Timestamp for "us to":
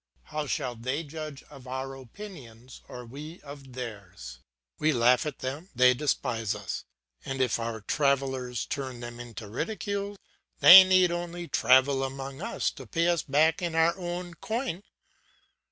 12.41-12.87